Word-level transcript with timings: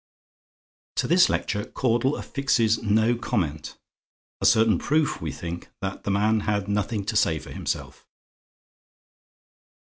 To 0.95 1.07
this 1.07 1.29
lecture, 1.29 1.63
Caudle 1.63 2.17
affixes 2.17 2.81
no 2.81 3.15
comment. 3.15 3.77
A 4.41 4.47
certain 4.47 4.79
proof, 4.79 5.21
we 5.21 5.31
think, 5.31 5.69
that 5.79 6.05
the 6.05 6.09
man 6.09 6.39
had 6.39 6.67
nothing 6.67 7.05
to 7.05 7.15
say 7.15 7.37
for 7.37 7.51
himself. 7.51 8.07